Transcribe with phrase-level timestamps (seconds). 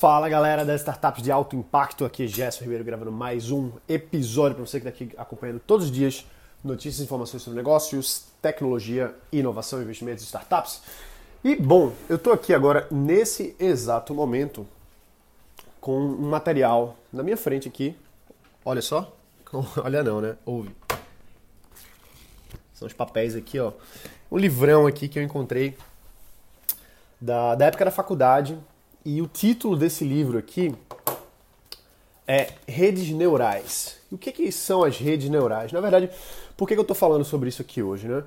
[0.00, 4.54] Fala galera das startups de alto impacto, aqui é Gerson Ribeiro gravando mais um episódio
[4.54, 6.24] para você que está aqui acompanhando todos os dias
[6.64, 10.80] notícias e informações sobre negócios, tecnologia, inovação, investimentos e startups.
[11.44, 14.66] E bom, eu estou aqui agora nesse exato momento
[15.82, 17.94] com um material na minha frente aqui.
[18.64, 19.14] Olha só,
[19.84, 20.34] olha não, né?
[20.46, 20.74] Ouve.
[22.72, 23.72] São os papéis aqui, ó.
[24.32, 25.76] Um livrão aqui que eu encontrei
[27.20, 28.58] da, da época da faculdade.
[29.04, 30.74] E o título desse livro aqui
[32.26, 33.96] é Redes Neurais.
[34.12, 35.72] E o que, que são as redes neurais?
[35.72, 36.10] Na verdade,
[36.54, 38.22] por que, que eu estou falando sobre isso aqui hoje, né?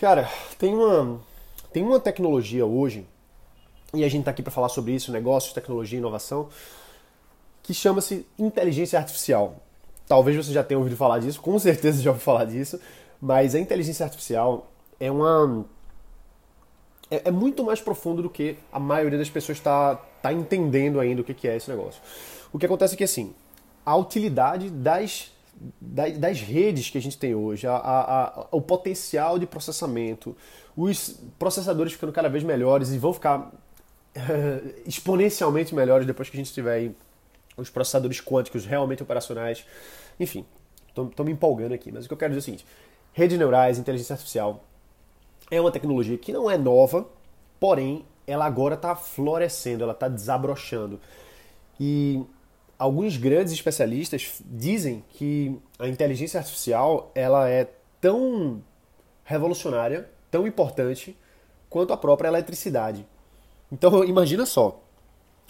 [0.00, 1.20] Cara, tem uma,
[1.70, 3.06] tem uma tecnologia hoje,
[3.92, 6.48] e a gente está aqui para falar sobre isso, negócios, tecnologia, inovação,
[7.62, 9.56] que chama-se inteligência artificial.
[10.08, 12.80] Talvez você já tenha ouvido falar disso, com certeza já ouviu falar disso,
[13.20, 15.64] mas a inteligência artificial é uma
[17.14, 21.20] é, é muito mais profundo do que a maioria das pessoas está tá entendendo ainda
[21.20, 22.00] o que, que é esse negócio.
[22.52, 23.34] O que acontece é que, assim,
[23.84, 25.32] a utilidade das,
[25.80, 30.36] das, redes que a gente tem hoje, a, a, a, o potencial de processamento,
[30.76, 33.52] os processadores ficando cada vez melhores e vão ficar
[34.86, 36.92] exponencialmente melhores depois que a gente tiver
[37.56, 39.64] os processadores quânticos realmente operacionais.
[40.18, 40.44] Enfim,
[40.88, 42.66] estou me empolgando aqui, mas o que eu quero dizer é o seguinte:
[43.12, 44.64] redes neurais, inteligência artificial,
[45.50, 47.06] é uma tecnologia que não é nova,
[47.60, 50.98] porém ela agora está florescendo, ela está desabrochando.
[51.78, 52.22] E
[52.78, 58.62] alguns grandes especialistas dizem que a inteligência artificial ela é tão
[59.24, 61.16] revolucionária, tão importante
[61.68, 63.06] quanto a própria eletricidade.
[63.70, 64.82] Então imagina só,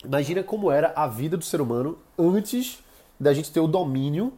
[0.05, 2.83] imagina como era a vida do ser humano antes
[3.19, 4.33] da gente ter o domínio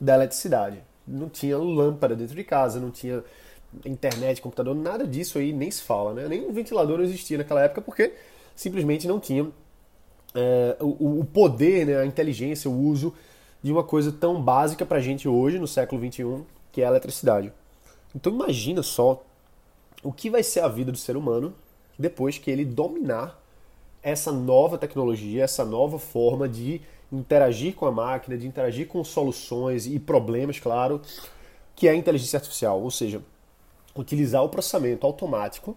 [0.00, 0.82] da eletricidade.
[1.06, 3.24] Não tinha lâmpada dentro de casa, não tinha
[3.84, 6.26] internet, computador, nada disso aí nem se fala, né?
[6.28, 8.14] Nem um ventilador existia naquela época porque
[8.56, 9.50] simplesmente não tinha
[10.34, 13.14] é, o, o, poder, né, a inteligência, o uso
[13.62, 16.88] de uma coisa tão básica para a gente hoje, no século XXI, que é a
[16.88, 17.52] eletricidade.
[18.14, 19.22] Então imagina só
[20.02, 21.54] o que vai ser a vida do ser humano
[21.98, 23.40] depois que ele dominar
[24.02, 26.80] essa nova tecnologia, essa nova forma de
[27.12, 31.00] interagir com a máquina, de interagir com soluções e problemas, claro,
[31.74, 32.80] que é a inteligência artificial.
[32.80, 33.20] Ou seja,
[33.98, 35.76] utilizar o processamento automático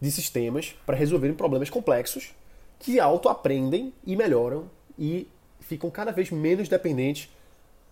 [0.00, 2.34] de sistemas para resolverem problemas complexos
[2.78, 5.28] que autoaprendem e melhoram e
[5.60, 7.30] ficam cada vez menos dependentes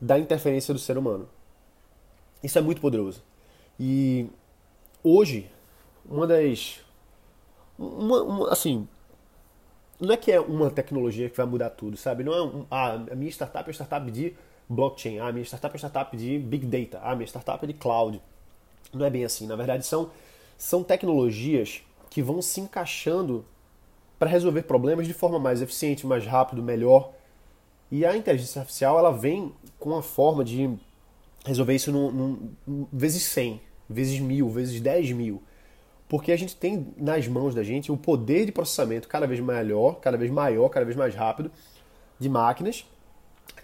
[0.00, 1.28] da interferência do ser humano.
[2.43, 3.23] Isso é muito poderoso.
[3.78, 4.27] E
[5.03, 5.49] hoje,
[6.05, 6.81] uma das.
[7.79, 8.87] Uma, uma, assim,
[10.00, 12.25] não é que é uma tecnologia que vai mudar tudo, sabe?
[12.25, 14.34] Não é um, ah, a minha startup é startup de
[14.69, 17.67] blockchain, ah, a minha startup é startup de big data, ah, a minha startup é
[17.69, 18.21] de cloud.
[18.93, 19.47] Não é bem assim.
[19.47, 20.10] Na verdade, são,
[20.56, 23.44] são tecnologias que vão se encaixando
[24.19, 27.12] para resolver problemas de forma mais eficiente, mais rápido, melhor.
[27.91, 30.78] E a inteligência artificial ela vem com a forma de
[31.44, 32.10] resolver isso num,
[32.66, 35.43] num, vezes 100, vezes mil, vezes 10 mil.
[36.09, 39.99] Porque a gente tem nas mãos da gente o poder de processamento cada vez melhor,
[40.00, 41.50] cada vez maior, cada vez mais rápido
[42.19, 42.87] de máquinas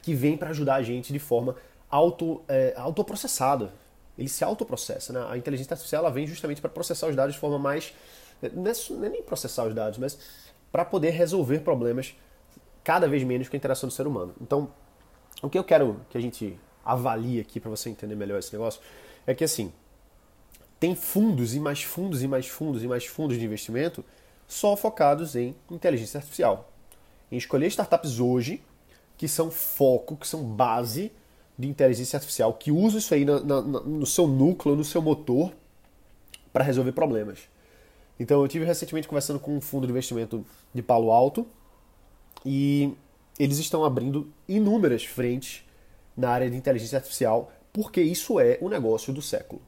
[0.03, 1.55] que vem para ajudar a gente de forma
[1.91, 3.73] auto, é, autoprocessada
[4.19, 5.13] ele se autoprocessa.
[5.13, 5.27] Né?
[5.31, 7.95] A inteligência artificial ela vem justamente para processar os dados de forma mais.
[8.53, 10.19] Não é, é nem processar os dados, mas
[10.73, 12.15] para poder resolver problemas
[12.83, 14.35] cada vez menos com a interação do ser humano.
[14.41, 14.73] Então,
[15.43, 18.81] o que eu quero que a gente avalie aqui para você entender melhor esse negócio
[19.27, 19.73] é que assim
[20.81, 24.05] tem fundos e mais fundos e mais fundos e mais fundos de investimento
[24.47, 26.73] só focados em inteligência artificial.
[27.31, 28.65] Em escolher startups hoje
[29.17, 31.13] que são foco, que são base
[31.59, 35.53] de inteligência artificial que usa isso aí na, na, no seu núcleo, no seu motor,
[36.53, 37.41] para resolver problemas.
[38.19, 41.47] Então, eu tive recentemente conversando com um fundo de investimento de Palo Alto
[42.45, 42.93] e
[43.39, 45.65] eles estão abrindo inúmeras frentes
[46.17, 49.63] na área de inteligência artificial, porque isso é o negócio do século.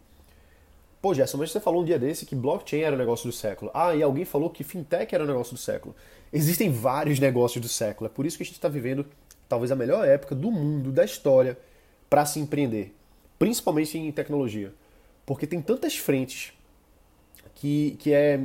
[1.01, 3.71] Pô, Gerson, mas você falou um dia desse que blockchain era o negócio do século.
[3.73, 5.95] Ah, e alguém falou que fintech era o negócio do século.
[6.33, 8.11] Existem vários negócios do século.
[8.11, 9.07] É por isso que a gente está vivendo
[9.49, 11.59] talvez a melhor época do mundo, da história,
[12.11, 12.95] para se empreender,
[13.39, 14.75] principalmente em tecnologia,
[15.25, 16.53] porque tem tantas frentes
[17.55, 18.41] que, que é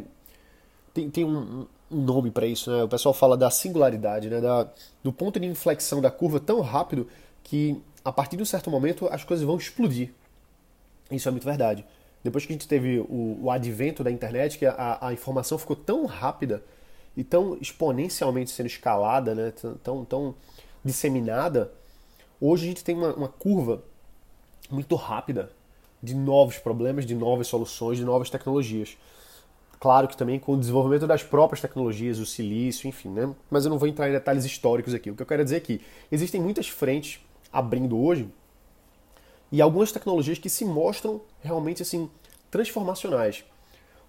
[0.94, 2.84] tem, tem um, um nome para isso, né?
[2.84, 4.40] O pessoal fala da singularidade, né?
[4.40, 4.70] Da,
[5.04, 7.08] do ponto de inflexão da curva tão rápido
[7.44, 10.14] que a partir de um certo momento as coisas vão explodir.
[11.12, 11.84] Isso é muito verdade.
[12.24, 15.76] Depois que a gente teve o, o advento da internet, que a, a, informação ficou
[15.76, 16.64] tão rápida
[17.16, 19.54] e tão exponencialmente sendo escalada, né?
[19.84, 20.36] tão, tão
[20.84, 21.72] disseminada,
[22.40, 23.84] Hoje a gente tem uma, uma curva
[24.70, 25.52] muito rápida
[26.02, 28.98] de novos problemas, de novas soluções, de novas tecnologias.
[29.80, 33.34] Claro que também com o desenvolvimento das próprias tecnologias, o silício, enfim, né?
[33.50, 35.12] Mas eu não vou entrar em detalhes históricos aqui.
[35.12, 37.20] O que eu quero dizer é que existem muitas frentes
[37.52, 38.30] abrindo hoje
[39.52, 42.10] e algumas tecnologias que se mostram realmente assim
[42.50, 43.44] transformacionais.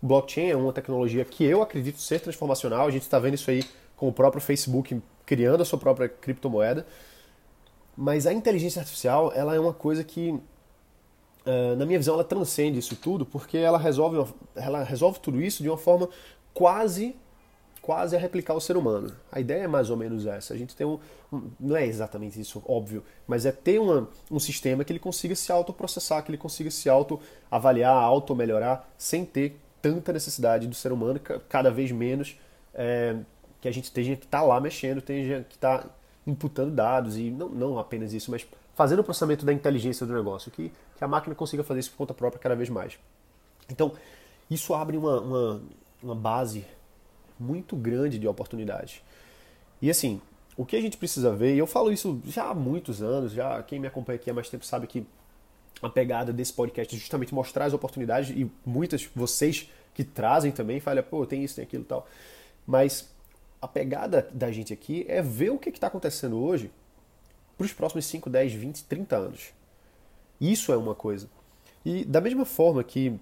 [0.02, 2.86] O blockchain é uma tecnologia que eu acredito ser transformacional.
[2.86, 3.62] A gente está vendo isso aí
[3.96, 6.86] com o próprio Facebook criando a sua própria criptomoeda.
[7.96, 10.38] Mas a inteligência artificial ela é uma coisa que
[11.46, 15.62] ah, na minha visão, ela transcende isso tudo porque ela resolve, ela resolve tudo isso
[15.62, 16.08] de uma forma
[16.52, 17.14] quase
[17.80, 19.14] quase a replicar o ser humano.
[19.30, 20.52] A ideia é mais ou menos essa.
[20.52, 20.98] A gente tem um,
[21.32, 25.36] um não é exatamente isso, óbvio, mas é ter uma, um sistema que ele consiga
[25.36, 31.20] se autoprocessar, que ele consiga se auto-avaliar, auto-melhorar, sem ter tanta necessidade do ser humano,
[31.48, 32.36] cada vez menos
[32.74, 33.18] é,
[33.60, 35.88] que a gente esteja que está lá mexendo, esteja que está
[36.26, 40.50] imputando dados, e não, não apenas isso, mas fazendo o processamento da inteligência do negócio,
[40.50, 42.98] que, que a máquina consiga fazer isso por conta própria cada vez mais.
[43.70, 43.92] Então,
[44.50, 45.62] isso abre uma, uma,
[46.02, 46.64] uma base
[47.38, 49.02] muito grande de oportunidades.
[49.80, 50.20] E assim,
[50.56, 53.62] o que a gente precisa ver, e eu falo isso já há muitos anos, já
[53.62, 55.06] quem me acompanha aqui há mais tempo sabe que
[55.82, 60.80] a pegada desse podcast é justamente mostrar as oportunidades e muitas vocês que trazem também,
[60.80, 62.06] falam, pô, tem isso, tem aquilo tal.
[62.66, 63.10] Mas
[63.60, 66.70] a pegada da gente aqui é ver o que está acontecendo hoje
[67.56, 69.52] para os próximos 5, 10, 20, 30 anos.
[70.40, 71.28] Isso é uma coisa.
[71.84, 73.18] E da mesma forma que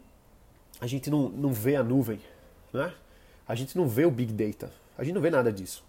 [0.81, 2.21] a gente não, não vê a nuvem,
[2.73, 2.93] né?
[3.47, 5.85] a gente não vê o Big Data, a gente não vê nada disso.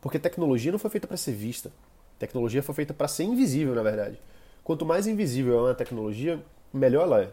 [0.00, 1.72] Porque tecnologia não foi feita para ser vista.
[2.18, 4.20] Tecnologia foi feita para ser invisível, na verdade.
[4.62, 6.42] Quanto mais invisível é uma tecnologia,
[6.72, 7.32] melhor ela é.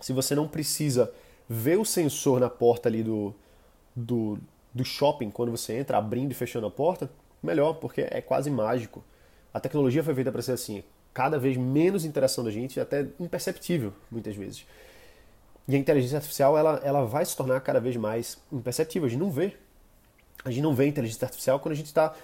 [0.00, 1.12] Se você não precisa
[1.48, 3.34] ver o sensor na porta ali do,
[3.94, 4.38] do,
[4.76, 7.10] do shopping quando você entra, abrindo e fechando a porta,
[7.42, 9.02] melhor, porque é quase mágico.
[9.52, 10.84] A tecnologia foi feita para ser assim,
[11.14, 14.66] cada vez menos interação da gente, até imperceptível, muitas vezes.
[15.66, 19.06] E a inteligência artificial, ela, ela vai se tornar cada vez mais imperceptível.
[19.06, 19.54] A gente não vê.
[20.44, 22.14] A gente não vê inteligência artificial quando a gente está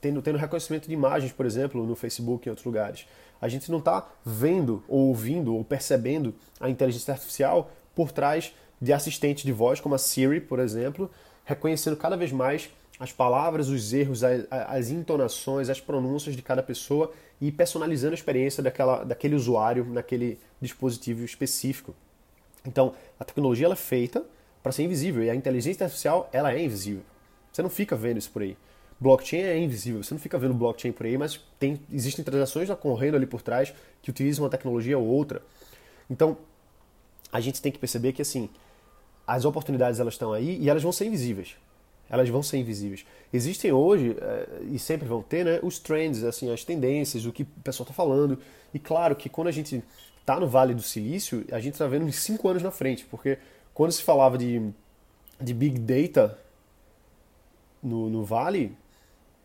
[0.00, 3.06] tendo, tendo reconhecimento de imagens, por exemplo, no Facebook e em outros lugares.
[3.40, 8.92] A gente não está vendo, ou ouvindo, ou percebendo a inteligência artificial por trás de
[8.92, 11.10] assistentes de voz, como a Siri, por exemplo,
[11.44, 17.12] reconhecendo cada vez mais as palavras, os erros, as, entonações, as pronúncias de cada pessoa
[17.40, 21.94] e personalizando a experiência daquela, daquele usuário naquele dispositivo específico.
[22.64, 24.24] Então, a tecnologia ela é feita
[24.62, 27.02] para ser invisível e a inteligência artificial ela é invisível.
[27.52, 28.56] Você não fica vendo isso por aí.
[28.98, 33.16] Blockchain é invisível, você não fica vendo blockchain por aí, mas tem, existem transações ocorrendo
[33.16, 35.42] ali por trás que utilizam uma tecnologia ou outra.
[36.08, 36.38] Então,
[37.32, 38.48] a gente tem que perceber que assim,
[39.26, 41.56] as oportunidades elas estão aí e elas vão ser invisíveis
[42.08, 43.04] elas vão ser invisíveis.
[43.32, 47.42] Existem hoje, eh, e sempre vão ter, né, os trends, assim, as tendências, o que
[47.42, 48.38] o pessoal está falando.
[48.72, 49.82] E claro que quando a gente
[50.20, 53.38] está no Vale do Silício, a gente está vendo uns 5 anos na frente, porque
[53.72, 54.70] quando se falava de,
[55.40, 56.38] de Big Data
[57.82, 58.76] no, no Vale,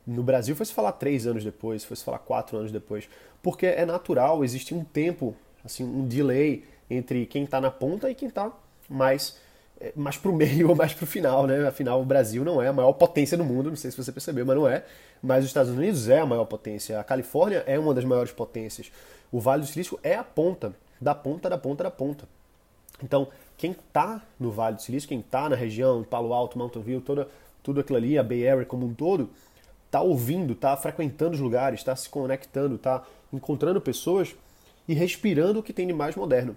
[0.06, 3.10] no Brasil foi se falar 3 anos depois, foi se falar 4 anos depois.
[3.42, 8.16] Porque é natural, existe um tempo, assim, um delay entre quem está na ponta e
[8.16, 8.52] quem está
[8.90, 9.38] mais
[9.96, 11.68] mais para o meio ou mais para o final, né?
[11.68, 14.46] Afinal, o Brasil não é a maior potência do mundo, não sei se você percebeu,
[14.46, 14.84] mas não é.
[15.22, 17.00] Mas os Estados Unidos é a maior potência.
[17.00, 18.92] A Califórnia é uma das maiores potências.
[19.32, 22.28] O Vale do Silício é a ponta, da ponta, da ponta, da ponta.
[23.04, 23.28] Então,
[23.58, 27.28] quem está no Vale do Silício, quem está na região, Palo Alto, Mountain View, toda,
[27.62, 29.30] tudo aquilo ali, a Bay Area como um todo,
[29.86, 34.36] está ouvindo, está frequentando os lugares, está se conectando, está encontrando pessoas
[34.88, 36.56] e respirando o que tem de mais moderno.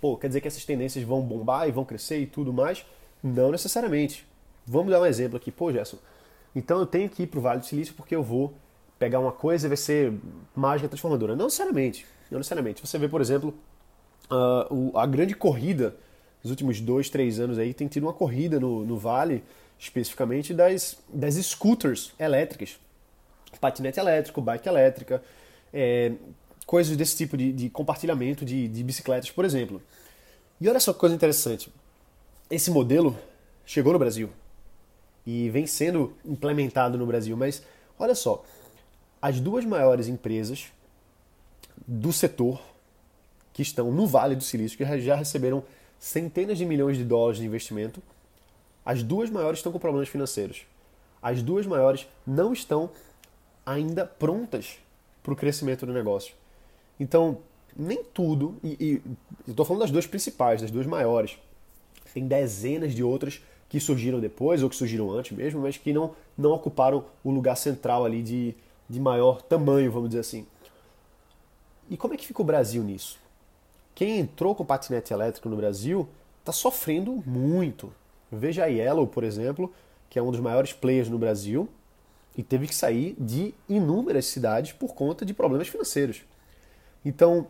[0.00, 2.84] Pô, quer dizer que essas tendências vão bombar e vão crescer e tudo mais?
[3.22, 4.26] Não necessariamente.
[4.66, 5.50] Vamos dar um exemplo aqui.
[5.50, 5.98] Pô, Gerson,
[6.54, 8.54] então eu tenho que ir para o Vale do Silício porque eu vou
[8.98, 10.12] pegar uma coisa e vai ser
[10.54, 11.36] mágica transformadora.
[11.36, 12.06] Não necessariamente.
[12.30, 12.86] Não necessariamente.
[12.86, 13.54] Você vê, por exemplo,
[14.30, 15.94] uh, a grande corrida
[16.42, 19.44] nos últimos dois, três anos aí, tem tido uma corrida no, no Vale,
[19.78, 22.78] especificamente das, das scooters elétricas.
[23.60, 25.22] Patinete elétrico, bike elétrica.
[25.72, 26.12] É,
[26.70, 29.82] coisas desse tipo de, de compartilhamento de, de bicicletas, por exemplo.
[30.60, 31.68] E olha só que coisa interessante.
[32.48, 33.18] Esse modelo
[33.66, 34.30] chegou no Brasil
[35.26, 37.64] e vem sendo implementado no Brasil, mas
[37.98, 38.44] olha só,
[39.20, 40.66] as duas maiores empresas
[41.88, 42.62] do setor
[43.52, 45.64] que estão no Vale do Silício, que já receberam
[45.98, 48.00] centenas de milhões de dólares de investimento,
[48.86, 50.64] as duas maiores estão com problemas financeiros.
[51.20, 52.90] As duas maiores não estão
[53.66, 54.78] ainda prontas
[55.20, 56.38] para o crescimento do negócio.
[57.00, 57.38] Então,
[57.74, 59.00] nem tudo, e,
[59.46, 61.38] e estou falando das duas principais, das duas maiores.
[62.12, 66.14] Tem dezenas de outras que surgiram depois, ou que surgiram antes mesmo, mas que não,
[66.36, 68.54] não ocuparam o lugar central ali de,
[68.88, 70.46] de maior tamanho, vamos dizer assim.
[71.88, 73.18] E como é que fica o Brasil nisso?
[73.94, 76.08] Quem entrou com patinete elétrico no Brasil
[76.40, 77.92] está tá sofrendo muito.
[78.30, 79.72] Veja a Yellow, por exemplo,
[80.08, 81.68] que é um dos maiores players no Brasil
[82.36, 86.22] e teve que sair de inúmeras cidades por conta de problemas financeiros.
[87.04, 87.46] Então,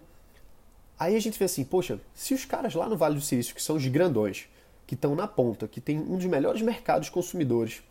[0.99, 3.63] aí a gente vê assim, poxa, se os caras lá no Vale do Silício, que
[3.63, 4.49] são os grandões,
[4.87, 7.83] que estão na ponta, que tem um dos melhores mercados consumidores,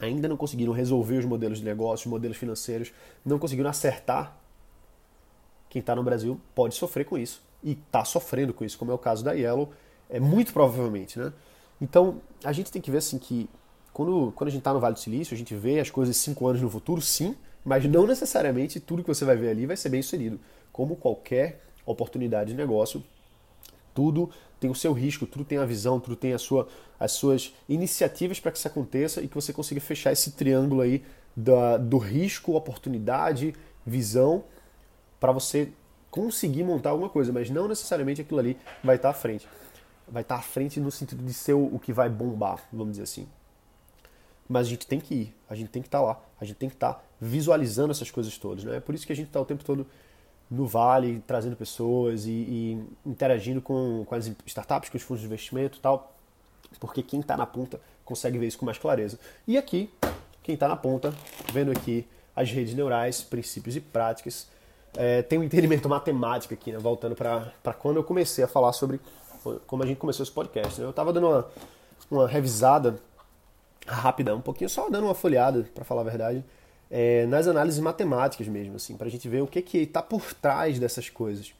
[0.00, 2.92] ainda não conseguiram resolver os modelos de negócio, os modelos financeiros,
[3.24, 4.36] não conseguiram acertar,
[5.68, 7.42] quem está no Brasil pode sofrer com isso.
[7.62, 9.72] E está sofrendo com isso, como é o caso da Yellow,
[10.08, 11.32] é muito provavelmente, né?
[11.80, 13.48] Então, a gente tem que ver assim que
[13.92, 16.46] quando, quando a gente está no Vale do Silício, a gente vê as coisas cinco
[16.46, 17.34] anos no futuro, sim,
[17.66, 20.38] mas não necessariamente tudo que você vai ver ali vai ser bem sucedido.
[20.70, 23.02] Como qualquer oportunidade de negócio,
[23.92, 24.30] tudo
[24.60, 26.68] tem o seu risco, tudo tem a visão, tudo tem a sua,
[26.98, 31.02] as suas iniciativas para que isso aconteça e que você consiga fechar esse triângulo aí
[31.36, 33.52] da, do risco, oportunidade,
[33.84, 34.44] visão,
[35.18, 35.72] para você
[36.08, 39.48] conseguir montar alguma coisa, mas não necessariamente aquilo ali vai estar tá à frente.
[40.06, 43.02] Vai estar tá à frente no sentido de ser o que vai bombar, vamos dizer
[43.02, 43.26] assim.
[44.48, 46.56] Mas a gente tem que ir, a gente tem que estar tá lá, a gente
[46.56, 48.64] tem que estar tá visualizando essas coisas todas.
[48.64, 48.76] Né?
[48.76, 49.86] É por isso que a gente está o tempo todo
[50.50, 55.26] no Vale, trazendo pessoas e, e, interagindo com, com as startups, com os fundos de
[55.26, 56.14] investimento e tal,
[56.78, 59.18] porque quem está na ponta consegue ver isso com mais clareza.
[59.46, 59.90] E aqui,
[60.42, 61.12] quem está na ponta,
[61.52, 64.46] vendo aqui as redes neurais, princípios e práticas,
[64.96, 66.78] é, tem um entendimento matemático aqui, né?
[66.78, 69.00] voltando para quando eu comecei a falar sobre
[69.66, 70.80] como a gente começou esse podcast.
[70.80, 70.86] Né?
[70.86, 71.46] Eu estava dando uma,
[72.10, 72.98] uma revisada
[73.86, 76.44] rápida, um pouquinho, só dando uma folhada, para falar a verdade,
[76.90, 80.34] é, nas análises matemáticas mesmo, assim, para a gente ver o que que está por
[80.34, 81.52] trás dessas coisas.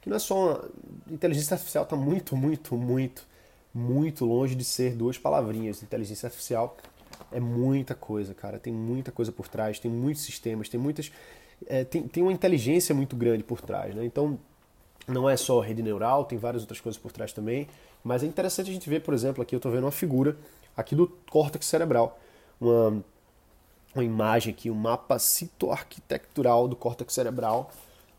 [0.00, 0.70] Que não é só uma...
[1.10, 3.26] inteligência artificial está muito, muito, muito,
[3.74, 5.82] muito longe de ser duas palavrinhas.
[5.82, 6.76] Inteligência artificial
[7.32, 8.58] é muita coisa, cara.
[8.58, 11.10] Tem muita coisa por trás, tem muitos sistemas, tem muitas,
[11.66, 14.04] é, tem, tem uma inteligência muito grande por trás, né?
[14.04, 14.38] Então
[15.08, 17.66] não é só rede neural, tem várias outras coisas por trás também.
[18.04, 20.36] Mas é interessante a gente ver, por exemplo, aqui eu estou vendo uma figura
[20.76, 22.18] aqui do córtex cerebral,
[22.60, 23.02] uma,
[23.94, 27.70] uma imagem aqui, um mapa citoarquitectural do córtex cerebral,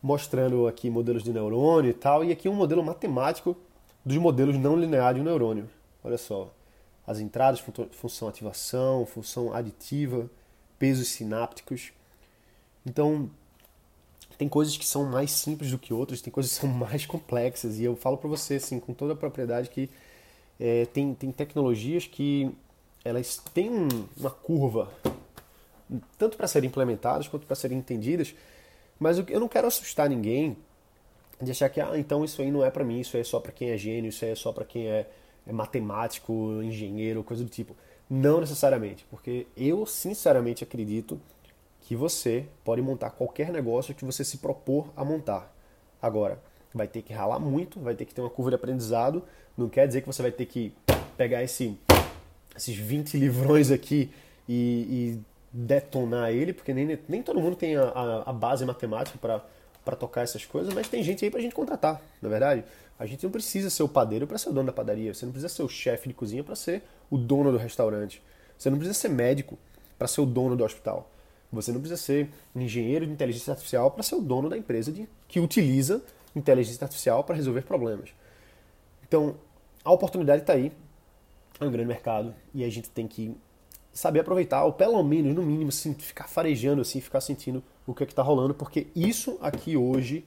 [0.02, 3.56] mostrando aqui modelos de neurônio e tal, e aqui um modelo matemático
[4.04, 5.68] dos modelos não lineares de um neurônio.
[6.02, 6.50] Olha só,
[7.06, 10.30] as entradas, função ativação, função aditiva,
[10.78, 11.92] pesos sinápticos.
[12.84, 13.30] Então,
[14.38, 17.78] tem coisas que são mais simples do que outras, tem coisas que são mais complexas,
[17.78, 19.90] e eu falo para você, assim, com toda a propriedade que
[20.58, 22.50] é, tem, tem tecnologias que
[23.04, 23.70] elas têm
[24.16, 24.92] uma curva,
[26.18, 28.34] tanto para serem implementadas quanto para serem entendidas,
[28.98, 30.56] mas eu não quero assustar ninguém
[31.40, 33.40] de achar que ah, então isso aí não é para mim, isso aí é só
[33.40, 35.08] para quem é gênio, isso aí é só para quem é,
[35.46, 36.32] é matemático,
[36.62, 37.74] engenheiro, coisa do tipo.
[38.08, 41.18] Não necessariamente, porque eu sinceramente acredito
[41.90, 45.52] que você pode montar qualquer negócio que você se propor a montar.
[46.00, 46.40] Agora,
[46.72, 49.24] vai ter que ralar muito, vai ter que ter uma curva de aprendizado.
[49.58, 50.72] Não quer dizer que você vai ter que
[51.16, 51.76] pegar esse,
[52.56, 54.08] esses 20 livrões aqui
[54.48, 55.20] e, e
[55.52, 59.18] detonar ele, porque nem, nem todo mundo tem a, a, a base matemática
[59.84, 62.64] para tocar essas coisas, mas tem gente aí para a gente contratar, na é verdade.
[63.00, 65.32] A gente não precisa ser o padeiro para ser o dono da padaria, você não
[65.32, 68.22] precisa ser o chefe de cozinha para ser o dono do restaurante,
[68.56, 69.58] você não precisa ser médico
[69.98, 71.10] para ser o dono do hospital,
[71.52, 75.08] você não precisa ser engenheiro de inteligência artificial para ser o dono da empresa de,
[75.26, 76.02] que utiliza
[76.34, 78.10] inteligência artificial para resolver problemas.
[79.06, 79.34] Então,
[79.84, 80.70] a oportunidade está aí,
[81.58, 83.36] é um grande mercado e a gente tem que
[83.92, 88.04] saber aproveitar, ou pelo menos, no mínimo, assim, ficar farejando, assim, ficar sentindo o que
[88.04, 90.24] é está rolando, porque isso aqui hoje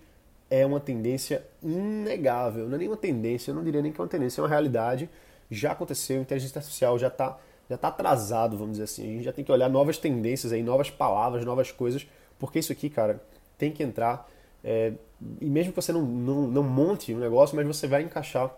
[0.49, 2.67] é uma tendência inegável.
[2.67, 4.49] Não é nem uma tendência, eu não diria nem que é uma tendência, é uma
[4.49, 5.09] realidade.
[5.49, 7.39] Já aconteceu, inteligência artificial já está
[7.73, 9.03] já tá atrasado, vamos dizer assim.
[9.03, 12.07] A gente já tem que olhar novas tendências aí, novas palavras, novas coisas,
[12.39, 13.21] porque isso aqui, cara,
[13.57, 14.27] tem que entrar
[14.63, 14.93] é,
[15.41, 18.55] e mesmo que você não, não, não monte um negócio, mas você vai encaixar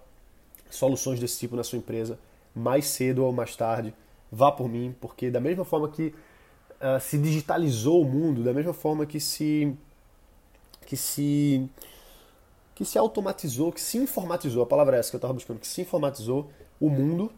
[0.70, 2.20] soluções desse tipo na sua empresa
[2.54, 3.94] mais cedo ou mais tarde.
[4.32, 6.14] Vá por mim, porque da mesma forma que
[6.82, 9.76] uh, se digitalizou o mundo, da mesma forma que se
[10.86, 11.68] que se
[12.76, 15.68] que se automatizou, que se informatizou, a palavra é essa que eu estava buscando, que
[15.68, 17.32] se informatizou, o mundo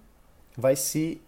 [0.58, 1.22] vai se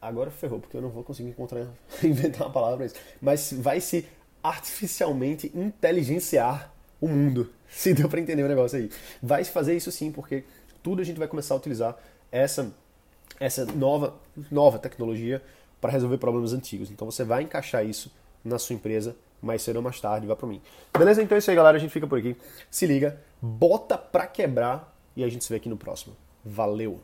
[0.00, 1.66] agora ferrou, porque eu não vou conseguir encontrar
[2.02, 4.06] inventar uma palavra para isso, mas vai se
[4.42, 7.50] artificialmente inteligenciar o mundo.
[7.68, 8.90] Se deu para entender o negócio aí.
[9.22, 10.42] Vai fazer isso sim, porque
[10.82, 11.94] tudo a gente vai começar a utilizar
[12.32, 12.72] essa,
[13.38, 14.14] essa nova,
[14.50, 15.42] nova tecnologia
[15.78, 16.90] para resolver problemas antigos.
[16.90, 18.10] Então você vai encaixar isso
[18.42, 20.60] na sua empresa mais cedo ou mais tarde, vai para mim.
[20.96, 21.22] Beleza?
[21.22, 21.76] Então é isso aí, galera.
[21.76, 22.36] A gente fica por aqui.
[22.70, 26.16] Se liga, bota pra quebrar e a gente se vê aqui no próximo.
[26.44, 27.00] Valeu!